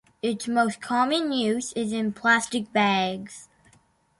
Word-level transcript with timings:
Its 0.23 0.47
most 0.47 0.81
common 0.81 1.31
use 1.31 1.73
is 1.73 1.93
in 1.93 2.11
plastic 2.11 2.73
bags. 2.73 3.47